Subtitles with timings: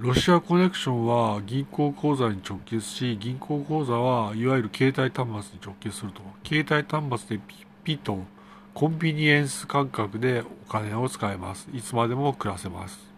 [0.00, 6.22] ロシアコネクションは銀行口座に直結し、銀行口座はいわゆる携帯端末に直結すると。
[6.42, 8.24] 携帯端末でピッピと
[8.72, 11.68] コンビニエンス感覚でお金を使えます。
[11.74, 13.09] いつまでも暮らせます。